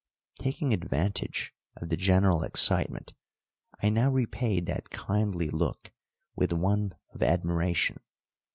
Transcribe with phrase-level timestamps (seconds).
[0.39, 3.13] Taking advantage of the general excitement,
[3.83, 5.91] I now repaid that kindly look
[6.35, 7.99] with one of admiration.